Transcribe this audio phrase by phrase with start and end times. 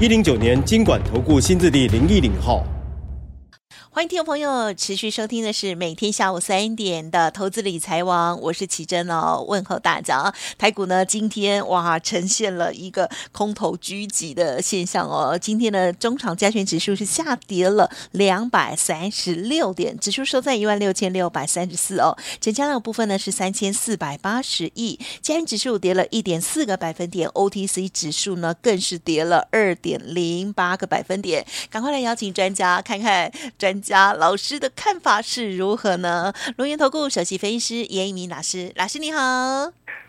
[0.00, 2.66] 一零九年金管投顾新字第零一零号。
[3.94, 10.34] 欢迎听众朋友持续收听的是每天下午三点的投资理财王，我是奇珍哦，问候大家。
[10.58, 33.83] 台股呢今天哇呈现了一个空头狙击的现象哦，今天的中场加权指数是下跌了两百三十六点，指数收在一万六千六百三十四哦，成交量部分呢是三千四百八十亿，加权指数跌了一点四个百分点，OTC 指数呢更是跌了二点零八个百分点，赶快来邀请专家看看专。
[33.84, 36.32] 家老师的看法是如何呢？
[36.56, 39.20] 龙岩投顾首席分析师严一鸣老师，老师你好。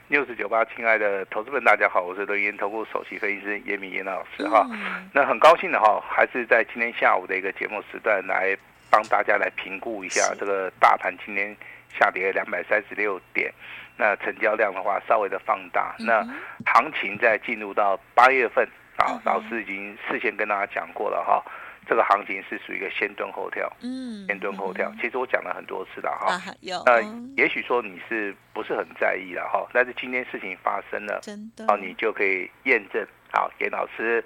[0.08, 4.66] 六四九八，亲爱的投资们，大家好，我是轮源投顾首席分析师严一民老师哈。
[4.72, 8.58] 嗯、那很高兴的哈，还是在今天下午的一个节目时段来
[8.90, 11.54] 帮大家来评估一下这个大盘今天
[12.00, 13.54] 下跌两百三十六点，
[13.98, 16.24] 那成交量的话稍微的放大，嗯、那
[16.72, 18.66] 行情在进入到八月份
[18.96, 21.44] 啊，老师已经事先跟大家讲过了哈。
[21.88, 24.92] 这个行情是属于一个先蹲后跳，嗯，先蹲后跳。
[25.02, 27.02] 其实我讲了很多次了哈，有，呃，
[27.38, 34.24] 也许说你是不是很在意了哈，但是今天事情发生了，真的，啊，你就可以验证，好，严老师，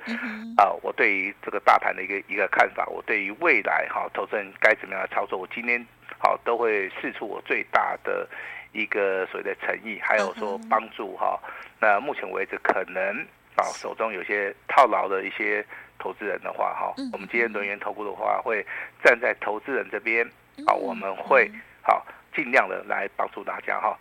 [0.58, 5.86] 啊，我对于这个大盘的一个一个看法，我对于未来哈，投资人该怎么样的操作，我今天
[6.18, 8.28] 好都会试出我最大的
[8.72, 11.40] 一个所谓的诚意，还有说帮助哈。
[11.82, 13.26] 那目前为止可能
[13.60, 15.66] 啊手中有些套牢的一些。
[16.02, 18.66] 投资人的话，哈，我们今天轮源投顾的话，会
[19.04, 20.26] 站在投资人这边，
[20.66, 21.52] 啊，我们会
[21.82, 24.00] 好尽量的来帮助大家，哈。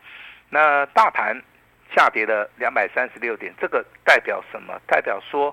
[0.49, 1.37] 那大盘
[1.93, 4.81] 下跌了两百三十六点，这个代表什么？
[4.87, 5.53] 代表说，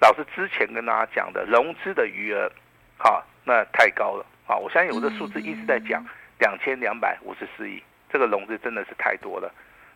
[0.00, 2.50] 老师之前跟大家讲的融资的余额，
[2.96, 6.04] 好，那太高了，啊，我相信我的数字一直在讲
[6.40, 7.80] 两千两百五十四亿，
[8.10, 9.48] 这个融资真的是太多了。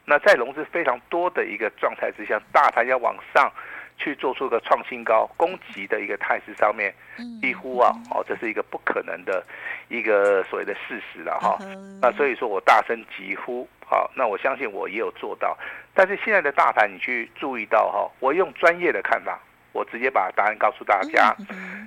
[0.09, 3.53] 那在融资非常多的一个状态之下，大盘要往上。
[4.01, 6.95] 去做出个创新高攻击的一个态势上面，
[7.43, 9.45] 几乎啊，哦，这是一个不可能的
[9.89, 11.59] 一个所谓的事实了哈。
[12.01, 15.59] 那所以说我大声疾呼，好，那我相信我也有做到。
[15.95, 19.37] 但是现在的大盘，你去注意到哈，我用专业的看法，
[19.73, 21.35] 我直接把答案告诉大家。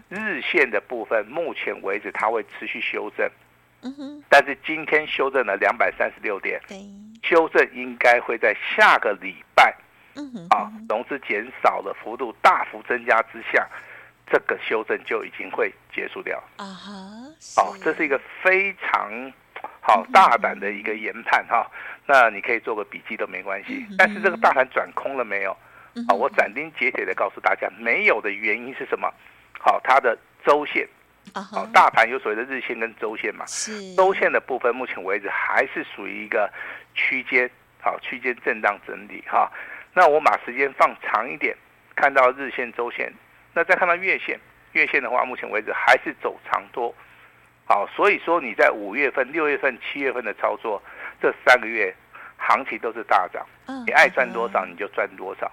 [0.10, 3.26] 日线的部分，目前为止它会持续修正，
[4.28, 6.60] 但是今天修正了两百三十六点，
[7.22, 9.76] 修正应该会在下个礼拜。
[10.14, 13.66] 嗯啊，融资减少的幅度大幅增加之下，
[14.30, 16.38] 这个修正就已经会结束掉。
[16.58, 16.92] 啊哈，
[17.62, 19.10] 哦，这是一个非常
[19.80, 21.66] 好大胆的一个研判哈。
[22.06, 23.86] 那你可以做个笔记都没关系。
[23.98, 25.56] 但是这个大盘转空了没有？
[26.10, 29.10] 啊，我斩钉截铁的告诉大家，没有的原因是什么？
[29.60, 30.86] 好，它的周线，
[31.34, 33.46] 好，大盘有所谓的日线跟周线嘛。
[33.46, 33.96] 是。
[33.96, 36.52] 周线的部分，目前为止还是属于一个
[36.94, 37.50] 区间，
[37.82, 39.52] 好，区间震荡整理哈。
[39.94, 41.56] 那我把时间放长一点，
[41.96, 43.12] 看到日线、周线，
[43.54, 44.40] 那再看到月线，
[44.74, 46.94] 月线的话，目前为止还是走长多，
[47.66, 50.82] 好，所以说你在五月份、六月份、七月份的操作，
[51.22, 51.94] 这三个月
[52.38, 53.46] 行情都是大涨，
[53.86, 55.52] 你爱赚多少你就赚多少。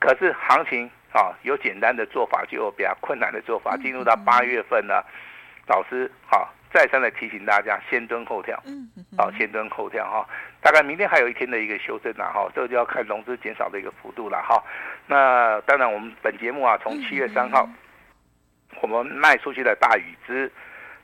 [0.00, 3.78] 可是行情啊，有简单的做法，就有比较困难的做法。
[3.78, 5.02] 进入到八月份呢，
[5.66, 6.52] 老师好。
[6.74, 10.28] 再三的提醒大家，先蹲后跳，嗯好，先蹲后跳哈。
[10.60, 14.60] 大概明天还有一天的一个修正呐哈，这个就要看融资减少的一个幅度了哈。
[15.06, 17.64] 那当然，我们本节目啊，从七月三号
[18.80, 20.50] 我们卖出去的大宇资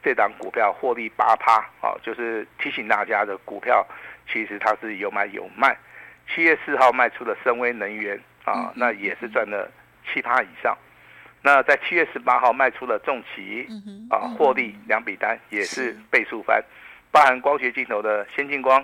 [0.03, 3.87] 这档股票获利八趴，啊，就是提醒大家的股票，
[4.27, 5.78] 其实它是有买有卖。
[6.34, 9.71] 七月四号卖出的深威能源啊，那也是赚了
[10.12, 10.76] 七趴以上。
[11.42, 13.66] 那在七月十八号卖出了重旗，
[14.10, 16.62] 啊，获利两笔单也是倍数翻，
[17.10, 18.78] 包含光学镜头的先进光，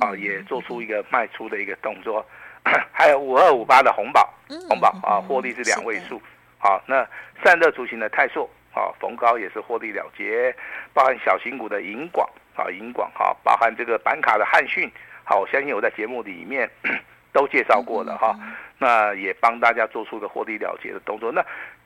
[0.00, 2.26] 啊，也做出一个卖出的一个动作，
[2.90, 4.28] 还有五二五八的红宝，
[4.68, 6.20] 红宝啊，获利是两位数，
[6.58, 7.06] 好，那
[7.44, 10.52] 散热族群的泰硕，啊，逢高也是获利了结，
[10.92, 14.90] 包含小型股的银广，啊，银广哈，包含这个板卡的汉讯，
[15.22, 16.68] 好，我相信我在节目里面
[17.32, 18.36] 都介绍过了哈，
[18.78, 21.44] 那也帮大家做出个获利了结的动作，那。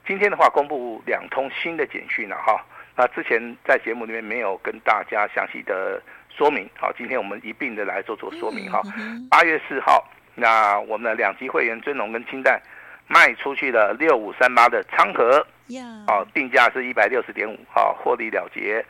[0.09, 2.65] 今天的话，公布两通新的简讯了哈。
[2.95, 6.01] 那之前在节目里面没有跟大家详细的
[6.31, 8.81] 说明，好，今天我们一并的来做做说明哈。
[9.29, 12.63] 八月四号，那我们的两级会员尊龙跟清代
[13.09, 18.85] 卖出去了六五三八的昌河，呀，哦，定价是一百六十点五，好，获利了结。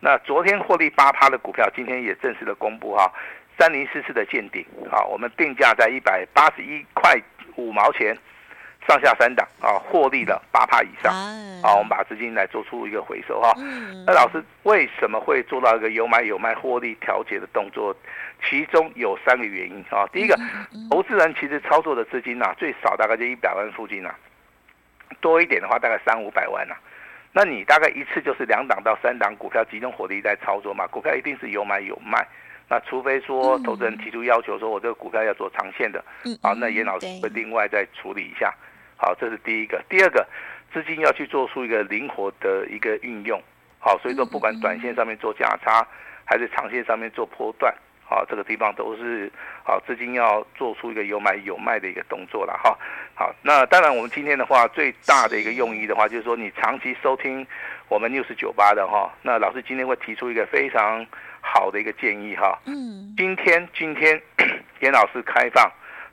[0.00, 3.12] 那昨天获利八趴的股票，今天也正式的公布哈，
[3.58, 7.14] 三零四四的见顶，好，我们定价在一百八十一块
[7.56, 8.16] 五毛钱，
[8.88, 11.12] 上下三档啊，获利了八趴以上，
[11.62, 13.52] 好，我们把资金来做出一个回收哈。
[14.06, 17.94] 那老师为什么会做到一个有买有卖获利调节的动作？
[18.44, 20.04] 其中有三个原因啊。
[20.12, 20.36] 第一个，
[20.90, 24.12] 投资人其实操作的资金呐，最少大概就一百万附近呐，
[25.20, 26.74] 多一点的话大概三五百万呐。
[27.32, 30.86] 那你大概一次就是两档到三档股票集中火力在操作嘛？
[30.88, 32.26] 股票一定是有买有卖，
[32.72, 36.02] 那除非说投资人提出要求说，我这个股票要做长线的，
[36.40, 38.50] 好，那严老师会另外再处理一下。
[38.96, 39.78] 好，这是第一个。
[39.90, 40.26] 第二个，
[40.72, 43.38] 资金要去做出一个灵活的一个运用。
[43.78, 45.86] 好，所以说不管短线上面做价差，
[46.24, 47.74] 还是长线上面做波段。
[48.02, 49.30] 好，这个地方都是
[49.66, 52.74] 好，资金要做出一个有买有卖的一个动作了哈。
[53.14, 57.46] 好，那当然我们今天的话最大的一个用意的话，就是说你长期收听
[57.88, 61.06] 我们 News 九八的哈，那老师今天会提出一个非常
[61.42, 62.58] 好的一个建议哈。
[62.64, 63.12] 嗯。
[63.14, 64.18] 今天今天
[64.80, 65.70] 严老师开放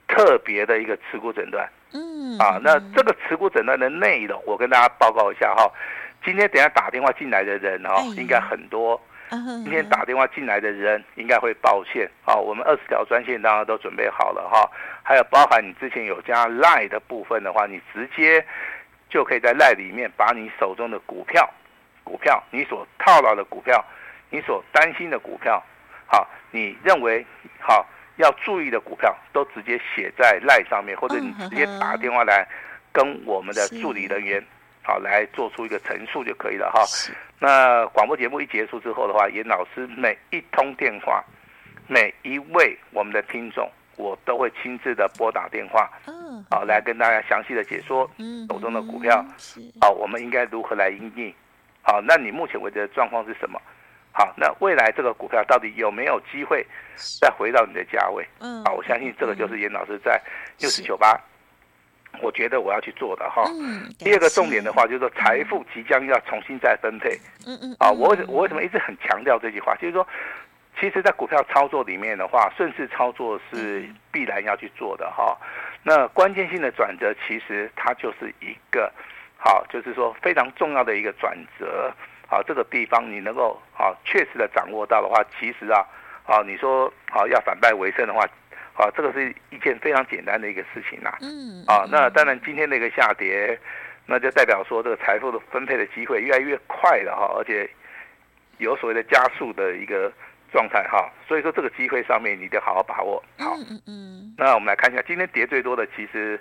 [0.09, 1.65] 特别的一个持股诊断。
[1.93, 2.37] 嗯。
[2.37, 5.71] 啊，那这个持股诊断的内容，我跟大家报告一下哈。
[6.25, 8.99] 今天等下打电话进来的人哈，应该很多。
[9.31, 14.67] 今天打电话进来的人应该会抱歉啊，我们二十条专线当然都准备好了哈，
[15.03, 18.43] 还有包含你之前有加 LINE 的部分的话，你直接
[19.07, 21.47] 就可以在 LINE 里面把你手中的股票、
[22.03, 23.85] 股票你所套牢的股票、
[24.29, 25.63] 你所担心的股票，
[26.05, 27.25] 好，你认为
[27.59, 27.85] 好
[28.17, 32.47] 要注意的股票，都直接写在 LINE 上面，或者你直接打电话来
[32.91, 34.43] 跟我们的助理人员。
[34.81, 36.83] 好，来做出一个陈述就可以了哈。
[37.37, 41.23] 那广播节目一结束之后的话，严老师每一通电话，
[41.85, 48.09] 每一位我们的听众，我都会亲自的拨打电话，嗯，好，来跟大家详细的解说
[48.47, 49.23] 手中的股票，
[49.79, 51.35] 好，我们应该如何来应对？
[51.83, 53.61] 好，那你目前为止的状况是什么？
[54.11, 56.65] 好，那未来这个股票到底有没有机会
[57.21, 58.27] 再回到你的价位？
[58.39, 60.21] 嗯，好，我相信这个就是严老师在
[60.59, 61.19] 六四九八。
[62.21, 63.43] 我觉得我要去做的哈。
[63.59, 67.17] 嗯第二个重点的话，就是说财富即将要重新再分配。
[67.45, 67.75] 嗯嗯。
[67.79, 69.75] 啊，我我为什么一直很强调这句话？
[69.75, 70.05] 就是说，
[70.79, 75.37] 其实，在股票操作里面的话，顺势操作是必然要去做的哈。
[75.83, 78.91] 那关键性的转折，其实它就是一个
[79.37, 81.93] 好，就是说非常重要的一个转折。
[82.29, 85.83] 好，这个地方你能够好确实的掌握到的话，其实啊，
[86.25, 88.25] 啊，你说啊要反败为胜的话。
[88.79, 91.13] 啊，这个是一件非常简单的一个事情呐。
[91.19, 91.61] 嗯。
[91.67, 93.59] 啊，那当然今天的一个下跌，
[94.05, 97.69] 那就代表说这个财富的分配的机会越来越快了哈，而且
[98.57, 100.09] 有所谓的加速的一个
[100.49, 101.11] 状态哈。
[101.27, 103.21] 所以说这个机会上面你得好好把握。
[103.37, 103.53] 好。
[103.69, 104.33] 嗯嗯。
[104.37, 106.39] 那我们来看一下，今天跌最多的其实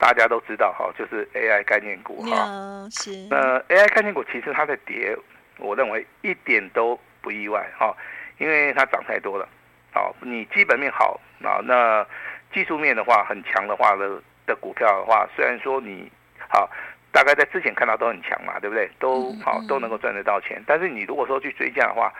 [0.00, 2.88] 大家都知道哈，就是 AI 概念股哈。
[2.90, 3.10] 是。
[3.28, 5.14] 那 AI 概念股其实它的跌，
[5.58, 7.94] 我认为一点都不意外哈，
[8.38, 9.46] 因为它涨太多了。
[9.92, 12.06] 好，你基本面好啊，那
[12.54, 16.10] 技术面的话很强的话的的股票的话，虽然说你
[16.48, 16.70] 好，
[17.12, 18.90] 大概在之前看到都很强嘛，对不对？
[18.98, 22.10] 都好都能够赚得到钱，但是你如果说去追加的话，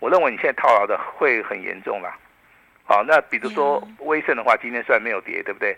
[0.00, 2.18] 我认为你现在套牢的会很严重啦。
[2.84, 5.76] 好，那比如说威盛的话，今天虽然没有跌，对不对？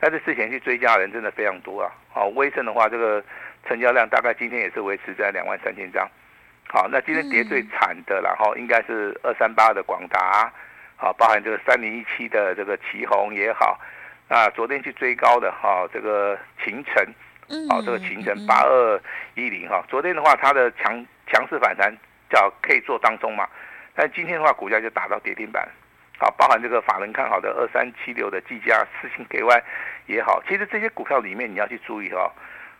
[0.00, 1.90] 但是之前去追加的人真的非常多啊。
[2.10, 3.22] 好，威盛的话，这个
[3.66, 6.08] 成交量大概今天也是维持在两万三千张。
[6.68, 10.52] 好，那今天跌最惨的，然后应该是二三八的广达。
[10.96, 13.80] 好，包含这个三零一七的这个奇宏也好，
[14.28, 17.06] 那，昨天去追高的哈，这个秦城，
[17.70, 19.00] 好，这个秦城八二
[19.34, 21.96] 一零哈，昨天的话它的强强势反弹
[22.28, 23.48] 叫可以做当中嘛，
[23.94, 25.68] 但今天的话股价就打到跌停板，
[26.18, 29.62] 好，包含这个法人看好的二三七六的技嘉四星 KY
[30.06, 32.28] 也好，其实这些股票里面你要去注意哦，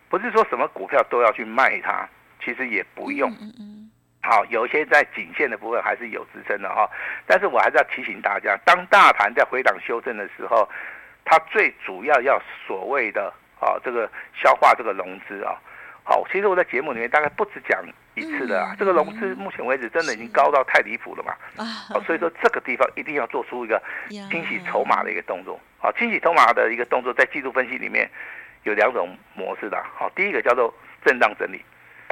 [0.08, 2.08] 不是说什么股票都要去卖它，
[2.44, 3.32] 其实也不用。
[4.20, 6.90] 好，有一些在颈线的部分还是有支撑的哈，
[7.26, 10.68] 但是我还是要提醒大家，当大盘在回档修正的时候，
[11.24, 15.54] 它最主要要所谓的啊这个消化这个融资啊。
[16.02, 17.80] 好，其实我在节目里面大概不止讲
[18.18, 21.34] 一次的啊，这个融资目前为止真的已经高到太离谱了嘛。
[21.56, 23.82] 啊，所以说这个地方一定要做出一个
[24.30, 25.58] 清洗筹码的一个动作。
[25.80, 28.10] 啊，清洗筹码的一个动作，在技术分析里面
[28.64, 29.82] 有两种模式的。
[29.94, 31.64] 好，第一个叫做震荡整理。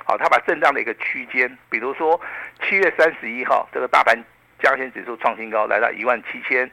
[0.05, 2.21] 好，他把震荡的一个区间，比如说
[2.63, 4.17] 七月三十一号，这个大盘
[4.61, 6.71] 加权指数创新高，来到一万七千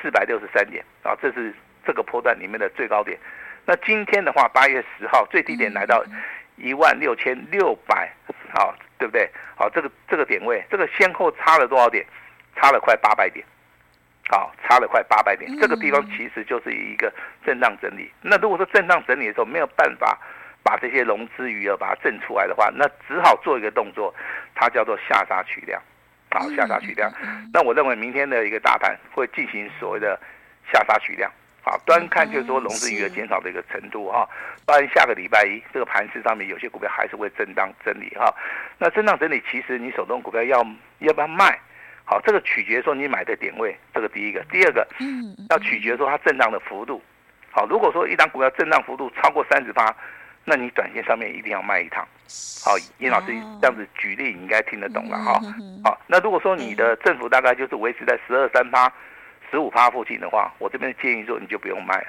[0.00, 1.52] 四百六十三点，啊，这是
[1.84, 3.18] 这个波段里面的最高点。
[3.64, 6.04] 那今天的话，八月十号最低点来到
[6.54, 8.12] 一万六千六百，
[8.56, 9.30] 好，对不对？
[9.54, 12.04] 好，这个这个点位，这个先后差了多少点？
[12.56, 13.44] 差了快八百点。
[14.28, 17.12] 好，差了快八百点，这个地方其实就是一个
[17.44, 18.10] 震荡整理。
[18.22, 20.18] 那如果说震荡整理的时候没有办法
[20.64, 24.12] 把这些融资余额把它震出来的话，那只好做一个动作，
[24.54, 25.80] 它叫做下杀取量，
[26.30, 27.12] 好，下杀取量。
[27.52, 30.18] 那我认为明天的一个大盘会进行所谓的
[30.72, 31.30] 下杀取量，
[31.68, 34.24] 好，端看就是说融资余额减少的一个程度哈。
[34.64, 38.32] 当然下个礼拜一这个盘市上面有些股票还是会震荡整理哈。
[38.78, 40.64] 那震荡整理其实你手中股票要
[41.00, 41.58] 要不要卖？
[42.04, 47.02] 好，这个取决于说你买的点位，这个第一个，第二个，嗯，要取决于说它震荡的幅度。
[47.50, 49.92] 好，如果说一档股票震荡幅度超过三十八，
[50.44, 52.06] 那你短线上面一定要卖一趟。
[52.64, 55.40] 好，严老师这样子举例，你应该听得懂了哈。
[55.82, 58.86] 好，那如果说你的振幅大概就是维持在十二三趴、
[59.56, 62.08] 十五趴附近的话，我这边建议说你就不用卖了。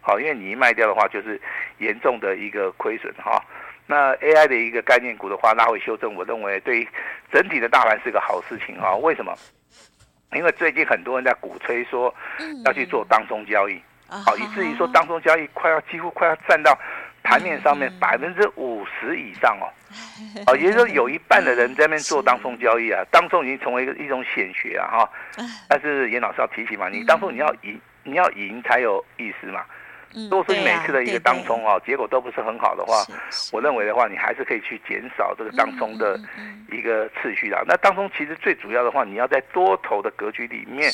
[0.00, 1.40] 好，因为你一卖掉的话，就是
[1.78, 3.40] 严重的一个亏损哈。
[3.86, 6.88] 那 AI 的一个概念股的话，拉回修正，我认为对于
[7.30, 8.96] 整体的大盘是个好事情啊。
[8.96, 9.32] 为什么？
[10.32, 12.12] 因为最近很多人在鼓吹说
[12.64, 16.76] 要去做当中交易，好，以至于说当中交易快要几乎快要占到
[17.28, 19.68] 盘面上面百分之五十以上哦。
[20.48, 25.10] 哦，也就是说有一半的人在那边做当冲交易啊，当冲已经成为一个一种显学啊哈。
[25.68, 29.62] 但是严老师要提醒嘛，你当冲你要赢，你要赢才有意思嘛。
[30.14, 33.04] 如果说你每次的一个当冲啊，结果都不是很好的话，
[33.52, 36.18] 我认为的话，你还是可以去减少这个当冲的
[36.72, 37.62] 一个次序的。
[37.66, 40.90] 那当冲其实最主要的话，你要在多头的格局里面，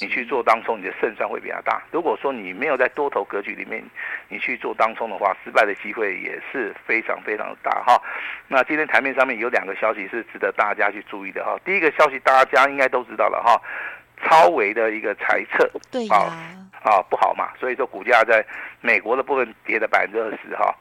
[0.00, 1.82] 你去做当冲，你的胜算会比较大。
[1.90, 3.82] 如果说你没有在多头格局里面，
[4.28, 8.00] 你去做当冲的话，失败的机会也是非常非常的大哈。
[8.46, 11.58] 那今天台面上面有两个消息是值得大家去注意的哈。
[11.64, 13.60] 第一个消息大家应该都知道了哈，
[14.22, 16.30] 超维的一个猜测，对啊。
[16.82, 18.44] 啊，不好嘛，所以说股价在
[18.80, 20.74] 美国的部分跌了百分之二十哈。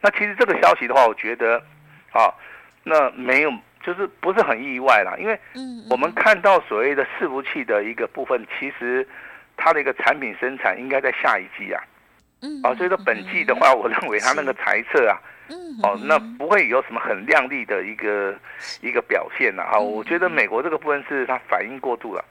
[0.00, 1.62] 那其实这个消息的话，我觉得，
[2.12, 2.32] 啊，
[2.82, 5.38] 那没有，就是不是很意外啦，因为
[5.90, 9.06] 我们看到所谓的伺服器的一个部分，其实
[9.56, 11.82] 它的一个产品生产应该在下一季啊。
[12.42, 18.34] 嗯啊，所以说本季的话，我认为它那个财测啊，嗯哦，那不会有什么很亮丽的一个
[18.82, 19.62] 一个表现呐。
[19.62, 22.22] 啊，我觉得美国这个部分是它反应过度了。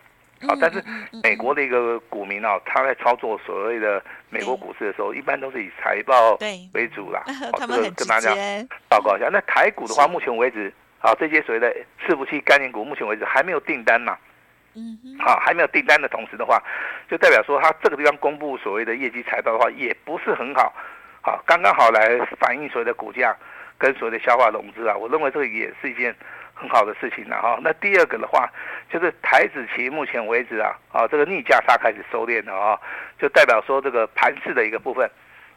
[0.47, 0.83] 啊，但是
[1.23, 6.35] 美国的一个股民啊，他在操作所谓的美国股市的时候，一般都是以财报
[6.73, 7.23] 为主啦。
[7.57, 8.33] 他们跟大家
[8.89, 9.29] 报告一下。
[9.31, 11.73] 那台股的话，目前为止，啊，这些所谓的
[12.05, 14.17] 伺服器概念股，目前为止还没有订单嘛。
[15.19, 16.61] 好，还没有订单的同时的话，
[17.09, 20.73] 就代表说，它这个地方公布所谓的业绩财报的话，也不是很好。
[21.21, 23.35] 好，刚刚好来反映所谓的股价
[23.77, 26.15] 跟所谓的消化融资啊，我认为这个也是一件。
[26.57, 28.49] 很好的事情了哈，那第二个的话，
[28.89, 32.79] 就是台子期目前为止啊，啊这个逆价差开始收敛了啊，
[33.19, 35.05] 就代表说这个盘势的一个部分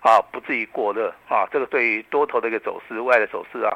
[0.00, 3.70] 啊，不至于过热啊，这个对于多头的一个走势、外的走势啊，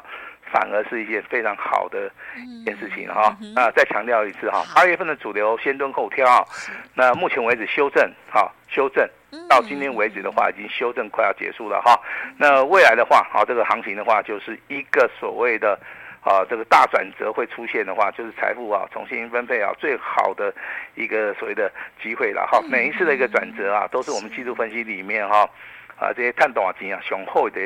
[0.51, 3.33] 反而是一件非常好的一件事情哈。
[3.55, 6.45] 那再强调一次哈，八月份的主流先蹲后跳，
[6.93, 9.09] 那目前为止修正哈，修正
[9.47, 11.97] 到今天为止的话，已经修正快要结束了哈。
[12.37, 15.79] 那未来的话，好这个行情的话，就是一个所谓的。
[16.23, 20.53] 啊，这个大转折会出现的话，就是财富啊重新分配啊最好的
[20.95, 21.69] 一个所谓的
[22.01, 22.61] 机会了哈。
[22.69, 25.41] 每一次的一个转折啊，都是我们技术分析里面哈
[25.99, 27.59] 啊这些探多少金啊雄厚的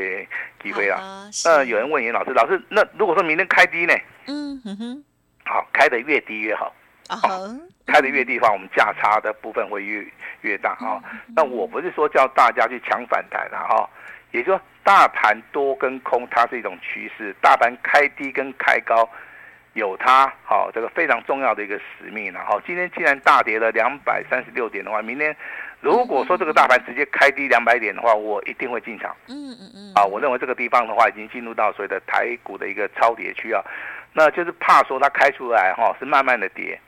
[0.62, 1.30] 机会啊。
[1.46, 3.94] 那有人问严老师，老师那如果说明天开低呢？
[4.26, 5.04] 嗯哼，
[5.46, 6.74] 好，开的越低越好。
[7.10, 7.20] 啊，
[7.86, 10.06] 开的越低的话，我们价差的部分会越
[10.42, 11.00] 越大啊。
[11.36, 13.88] 那我不是说叫大家去抢反弹的哈。
[14.38, 17.36] 也就是说，大盘多跟空，它是一种趋势。
[17.42, 19.10] 大盘开低跟开高，
[19.74, 22.40] 有它好这个非常重要的一个使命了。
[22.46, 25.36] 好，今天既然大跌了两百三十六点的话，明天
[25.82, 29.16] 如果说这个大盘直接开低两百点的话，我一定会进场。
[29.28, 29.94] 嗯嗯嗯。
[29.96, 33.62] 啊，我认为这个地方的话，已经进入到所谓的台股的一个超跌区啊。
[34.14, 36.80] 那就是怕说它开出来哈，是慢慢的跌，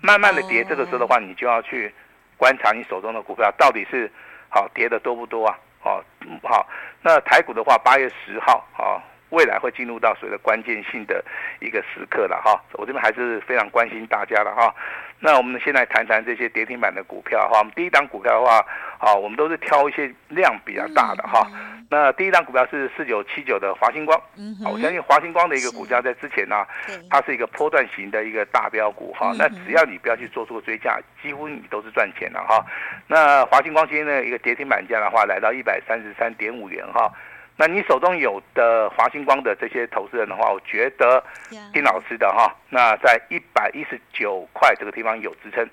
[0.00, 0.64] 慢慢的跌。
[0.64, 1.92] 这个时候的话，你就要去
[2.36, 4.10] 观察你手中的股票到底是
[4.48, 5.58] 好跌的多不多啊？
[5.88, 6.04] 哦，
[6.42, 6.66] 好，
[7.02, 11.24] 那台股的话，八月十号啊，未来会进入到所谓的关键性的
[11.60, 12.60] 一个时刻了哈。
[12.74, 14.74] 我这边还是非常关心大家的哈。
[15.20, 17.58] 那我们先来谈谈这些跌停板的股票哈。
[17.58, 18.64] 我们第一档股票的话，
[18.98, 21.46] 好，我们都是挑一些量比较大的哈。
[21.90, 24.20] 那第一档股票是四九七九的华星光，
[24.62, 26.66] 好，我相信华星光的一个股价在之前呢，
[27.08, 29.32] 它是一个波段型的一个大标股哈。
[29.38, 32.62] 那只要你不要去做出追价，几乎你都是赚钱的哈。
[33.06, 37.10] 那华星光今天的一个跌停板价的话，来到一百三十三点五元哈。
[37.56, 41.24] 那你手中有的华星光的这些投资人的话，我觉得
[41.72, 42.54] 听老师的哈。
[42.68, 45.66] 那在一百一十九块这个地方有支撑，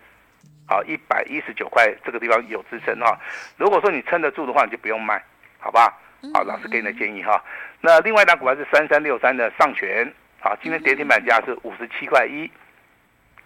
[0.65, 3.19] 好，一百一十九块这个地方有支撑哈。
[3.57, 5.21] 如果说你撑得住的话，你就不用卖，
[5.59, 5.93] 好吧？
[6.33, 7.43] 好，老师给你的建议哈。
[7.81, 12.49] 那另外一档股票是三三六三的上诠，好，今天跌停板价是五十七块一，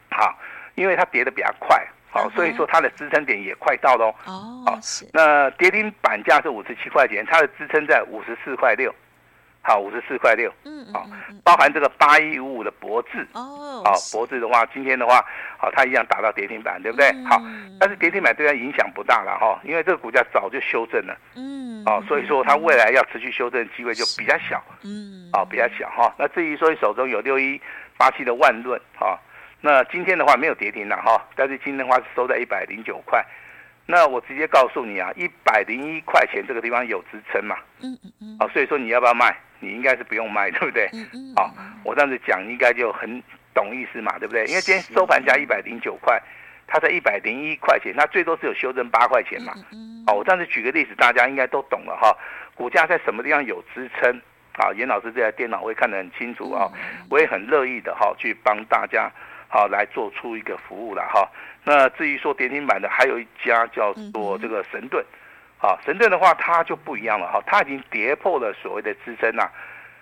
[0.10, 0.38] 好，
[0.76, 4.14] 因为它跌的比较快，好，所以说它的支撑点也快到喽。
[4.26, 4.80] 哦，好，
[5.14, 8.94] 那跌停板价是五十七块钱，它的支撑在五十四块六。
[9.62, 11.06] 好，五十四块六，嗯，好，
[11.44, 15.24] 包含这个八一五五的博智，哦，好，博智的话，今天的话，
[15.62, 17.12] 好，它一样打到跌停板，对不对？
[17.26, 17.42] 好，
[17.80, 26.16] 但是跌停板对它影响不大了哈，因为这个股价早就修正了，嗯，哦，所以说它未来要持续修正的机会就比较小，嗯，哦，比较小哈。
[26.18, 27.62] 那至于说你手中有六一
[27.98, 29.20] 八七的万润，哈，
[29.60, 33.22] 那今天的话没有跌停了哈，但是今天的话是收在一百零九块。
[33.92, 37.58] 那我直接告诉你啊，一百零一块钱这个地方有支撑嘛？
[37.82, 38.38] 嗯嗯嗯。
[38.40, 39.36] 好，所以说你要不要卖？
[39.60, 40.88] 你应该是不用卖，对不对？
[40.94, 41.34] 嗯嗯。
[41.36, 41.52] 好，
[41.84, 43.22] 我这样子讲应该就很
[43.54, 44.46] 懂意思嘛，对不对？
[44.46, 46.22] 因为今天收盘价一百零九块，
[46.68, 49.54] 它在一百零一块钱，它最多是有修正八块钱嘛。
[49.72, 50.04] 嗯。
[50.08, 52.16] 好，我这样子举个例子，大家应该都懂了哈。
[52.56, 54.22] 股价在什么地方有支撑？
[54.54, 56.70] 啊，严老师这台电脑会看得很清楚啊，
[57.10, 59.10] 我也很乐意的哈，去帮大家
[59.48, 61.26] 好来做出一个服务了哈。
[61.64, 65.02] 那至于说跌停板的，还有一家叫做这个神盾，
[65.62, 69.50] 啊，神盾的话它就不一样了哈，它已经跌破了所谓的支撑呐，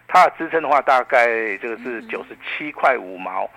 [0.07, 3.49] 它的支撑的话大概这个是九十七块五毛，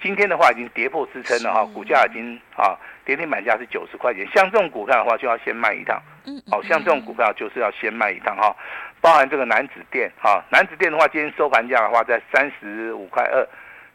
[0.00, 8.54] 今天的话已经跌破支撑了哈，股价已经啊跌停板价是九十块钱，像这种股票的话就要先卖一趟，嗯好，像这种股票就是要先卖一趟哈，
[9.00, 13.46] 包含这个楠梓电哈，楠梓电的话今天收盘价的话在三十五块二，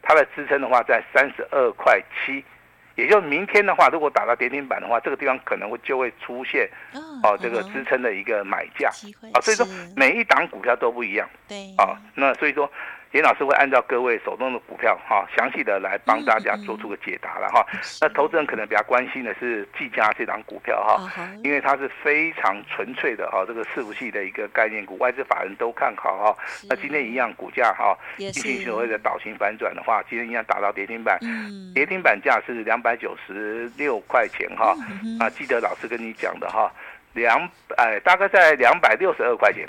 [0.01, 2.43] 它的支撑的话在三十二块七。
[2.95, 6.69] 也就是明天的话，如果打到跌停板的话，这个地方可能会就会出现
[7.23, 8.89] 哦，这个支撑的一个买价。
[9.33, 11.73] 啊，所以说每一档股票都不一样，对。
[11.77, 12.71] 啊，那所以说。
[13.11, 17.65] 严老师会按照各位手中的股票哈，详细的来帮大家做出个解答了哈。
[17.99, 26.37] 那投资人可能比较关心的是技嘉这档股票哈，因为它是非常纯粹的哈，这个伺服器的一个概念股，外资法人都看好哈。
[26.69, 31.19] 那今天一样股价哈，进行所谓的倒型反转的话，今天一样打到跌停板，
[31.75, 34.73] 跌停板价是两百九十六块钱哈。
[35.19, 36.71] 啊，记得老师跟你讲的哈，
[37.11, 39.67] 两哎大概在两百六十二块钱。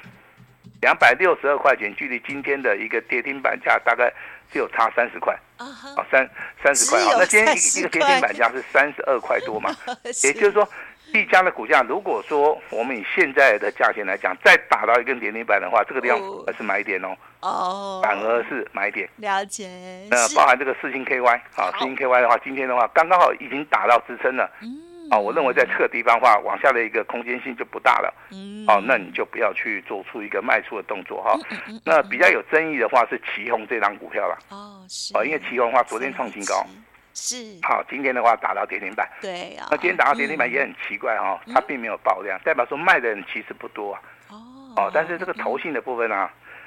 [0.83, 4.13] 两百六十二块钱，距离今天的一个跌停板价大概
[4.53, 5.65] 只有差三十块，啊，
[6.11, 6.29] 三
[6.63, 7.17] 三十块啊。
[7.19, 9.71] 那今天一一个跌停板价是三十二块多嘛？
[10.25, 10.69] 也就是说，
[11.15, 17.17] 一家的股价，如果说我们以现在的价钱来讲，再打到一根跌停板的话，这个地方还是买点哦。
[17.43, 19.09] 哦，反而是买点。
[19.19, 19.69] 了解。
[20.11, 24.51] 那包含这个四星 KY 啊，四星 KY 的话，今天的话刚刚好已经打到支撑了。
[24.61, 24.69] 嗯。
[25.13, 28.15] 哦，我认为在这个地方的话，往下的一个空间性就不大了。
[28.31, 31.39] 嗯，哦，那你就不要去做出一个卖出的动作哈。
[31.85, 34.39] 那比较有争议的话是旗宏这档股票了。
[34.49, 35.15] 哦，是。
[35.15, 36.65] 哦，因为旗宏的话昨天创新高。
[37.13, 37.59] 是。
[37.63, 39.07] 好，今天的话打到跌停板。
[39.21, 39.69] 对啊。
[39.71, 44.01] 那今天打到跌停板也很奇怪哈，它并没有爆量，代表说卖的人其实不多啊。
[44.31, 44.37] 哦。
[44.77, 46.27] 哦，但是这个投信的部分呢？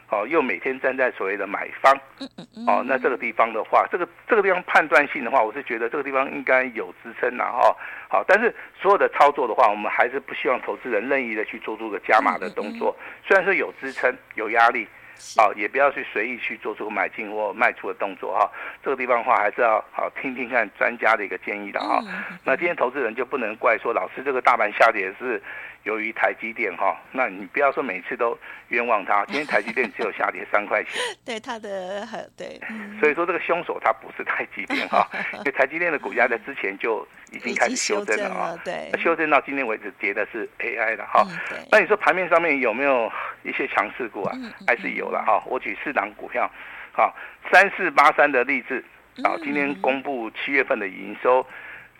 [0.10, 1.92] 哦，又每天站在所谓的买方，
[2.68, 7.76] 哦，那这个地方的话，这个这个地方判断性的话，我是觉得这个地方应该有支撑呐，哈，
[8.08, 12.96] 好，但是所有的操作的话，我们还是不希望投资人任意的去做出个加码的动作，
[13.28, 14.88] 虽然说有支撑有压力，
[15.38, 18.48] 啊，也不要去随意去做出买进或卖出的动作哈，
[18.84, 22.00] 这个地方的话还是要好听听看专家的一个建议的哈，
[22.44, 25.42] 那今天投资人就不能怪说老师这个大盘下跌是。
[25.86, 28.38] 由于台积电哈，那你不要说每次都
[28.70, 29.24] 冤枉他。
[29.30, 30.94] 今天台积电只有下跌三块钱，
[31.24, 32.60] 对他的很对，
[33.00, 41.26] 所以说这个凶手它不是台积电哈， 因为台积电的股价在之前就已经开始修正了啊，对，修正到今天为止跌的是 AI 的哈。
[41.72, 43.12] 那你说盘面上面有没有
[43.44, 44.36] 一些强势股啊？
[44.66, 45.42] 还是有了哈。
[45.46, 46.50] 我举四档股票，
[46.94, 47.16] 好，
[47.52, 48.84] 三四八三的例子，
[49.24, 51.46] 啊，今天公布七月份的营收。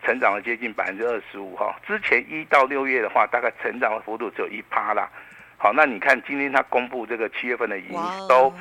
[0.06, 5.10] 成长了接近百分之二十五哈，之前一到六月的话，大概成长的幅度只有一趴啦。
[5.58, 7.92] 好，那你看今天它公布这个七月份的营
[8.30, 8.54] 收。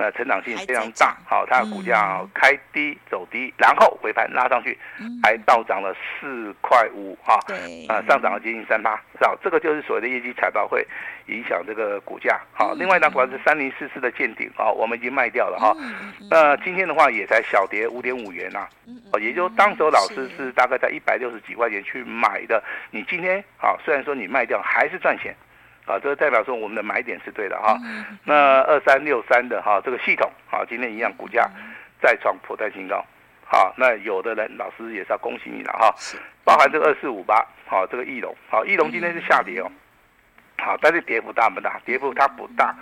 [0.00, 4.78] 那成长性非常大，好，它的股价开低走低，然后尾盘拉上去，
[5.22, 9.36] 还倒涨了四块五，哈，对，啊，上涨了接近三八，是吧？
[9.44, 10.86] 这个就是所谓的业绩财报会
[11.26, 15.76] 影响这个股价，好，另外一档股票是三零四四的见顶，啊，我们已经卖掉了哈，
[16.30, 18.66] 那今天的话也才小跌五点五元呐，
[19.12, 25.36] 哦，也就当时老师是大概在一百六十几块钱去买的，你今天啊，虽然说你卖掉还是赚钱。
[25.86, 27.76] 啊，这个代表说我们的买点是对的哈。
[28.24, 31.50] 那二三六三的哈，这个系统啊，今天一样股价
[32.00, 33.04] 再创波段新高。
[33.44, 35.92] 好，那有的人老师也是要恭喜你了哈。
[36.44, 39.70] 包含这个二四五八，好，这个翼龙，好，翼龙今天是下跌哦。
[40.58, 41.80] 好，但是跌幅大不大？
[41.84, 42.74] 跌幅它不大。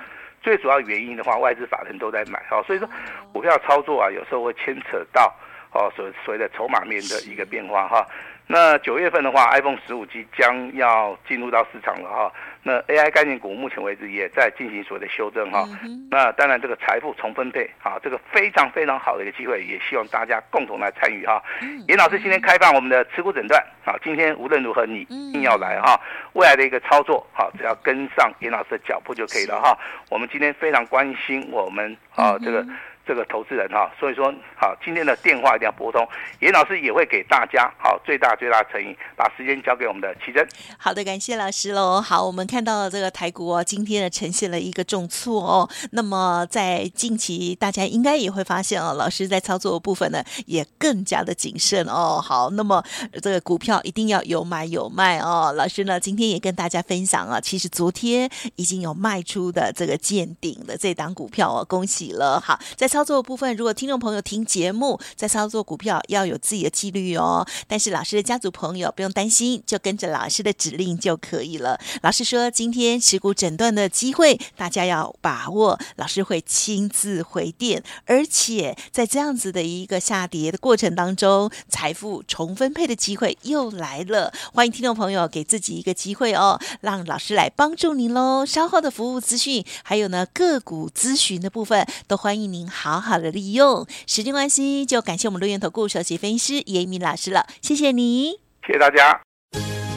[0.42, 2.88] 最主要原因的话，外资法人都在买，好，所以说
[3.32, 5.34] 股票操作啊，有时候会牵扯到
[5.72, 8.06] 哦，所所谓的筹码面的一个变化哈。
[8.50, 12.32] 那九月份的话，iPhone 十五即将要进入到市场了哈。
[12.62, 15.68] 那 AI 概念股目前为止也在进行所谓的修正哈。
[16.10, 21.42] 那当然这个财富重分配啊，这个非常非常好的一个机会，也希望大家共同来参与哈。
[21.88, 26.00] 严老师今天开放我们的持股诊断啊，今天无论如何你一定要来哈。
[26.32, 29.78] 未来的一个操作好，只要跟上严老师的脚步就可以了哈。
[30.08, 32.66] 我们今天非常关心我们啊这个。
[33.08, 36.06] 这个投资人哈，所以说好，今天的电话一定要拨通，
[36.40, 40.46] 严老师也会给大家好最大最大诚意，把时间交给我们的奇珍。
[40.76, 42.02] 好的，感谢老师喽。
[42.02, 45.66] 好，我们看到了这个台股哦，今天呢呈现了一个重挫哦。
[45.92, 52.20] 那么在近期，大家应该也会发现哦，老师在操作的部分呢也更加的谨慎哦。
[52.22, 52.84] 好，那么
[53.22, 55.54] 这个股票一定要有买有卖哦。
[55.56, 62.38] 老师呢今天也跟大家分享啊，其实昨天已经有卖出的这个见顶的这档股票哦，恭喜了。
[62.38, 67.46] 好，在操操作部分，如果听众朋友听节目，在操作股票要有自己的纪律哦。
[67.68, 71.78] 但是老师的家族朋友不用担心，就跟着老师的指令就可以了。
[72.02, 75.78] 老师说，今天持股诊断的机会，大家要把握。
[75.94, 84.34] 老师会亲自回电，而且在这样子的一个下跌的过程当中，财富重分配的机会又来了。
[84.52, 88.44] 欢迎听众朋友给自己一个机会哦，让老师来帮助您喽。
[88.44, 93.86] 稍后的服务资讯，还有呢个股咨询的部分，都欢迎您好好好的利用。
[94.06, 99.20] 时间关系，就感谢我们陆源投顾首席分析师严明老师了，谢谢你，谢谢大家。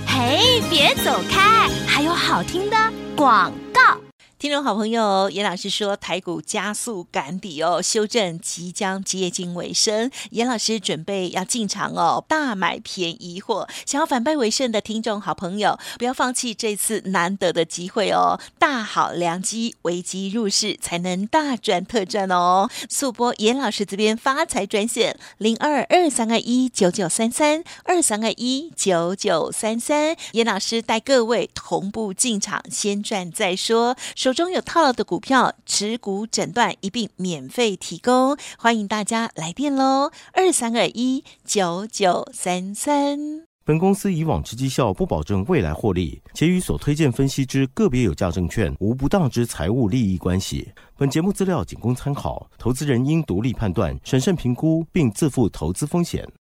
[0.06, 2.76] 嘿，别走开，还有好听的
[3.16, 4.11] 广告。
[4.42, 13.70] 听众好朋友，严老师说台股加速赶底哦，修正即将接近尾声，严老师准备要进场哦，大买便宜货。
[13.86, 22.68] 想要反败为胜的听众好朋友，不要放弃这次难得的机会哦，大好良机，危机入市才能大赚特赚哦。
[22.90, 33.96] 速拨严老师这边发财专线零二二三二一九九三三二三二一九九三三，严老师带各位同步进场，先赚再说。
[34.16, 40.10] 说手中有套牢的股票，持股诊断一并免费提供，欢迎大家来电喽！
[40.32, 43.20] 二三二一九九三三。
[43.66, 50.72] 本公司以往之绩效不保证未来获利，且与所推荐分析之个别有价证券无不当之财务利益关系。
[50.96, 56.26] 本节目资料仅供参考，投资人应独立判断、审慎评估，并自负投资风险。